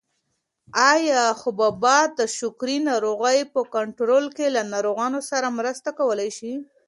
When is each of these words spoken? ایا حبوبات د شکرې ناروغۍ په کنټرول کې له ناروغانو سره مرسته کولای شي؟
ایا 0.93 1.21
حبوبات 1.41 2.09
د 2.19 2.21
شکرې 2.37 2.77
ناروغۍ 2.89 3.39
په 3.53 3.61
کنټرول 3.75 4.25
کې 4.35 4.47
له 4.55 4.61
ناروغانو 4.73 5.19
سره 5.29 5.55
مرسته 5.59 5.89
کولای 5.99 6.29
شي؟ 6.37 6.53